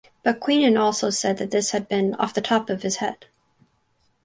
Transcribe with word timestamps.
But 0.23 0.39
Queenan 0.39 0.77
also 0.79 1.11
said 1.11 1.37
that 1.37 1.51
this 1.51 1.69
had 1.69 1.87
been 1.87 2.15
"off 2.15 2.33
the 2.33 2.41
top 2.41 2.71
of" 2.71 2.81
his 2.81 2.95
head. 2.95 3.27